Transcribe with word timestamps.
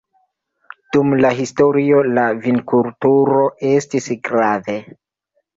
Dum 0.95 1.13
la 1.25 1.29
historio 1.41 2.01
la 2.19 2.23
vinkulturo 2.47 3.45
estis 3.75 4.09
grave. 4.31 4.81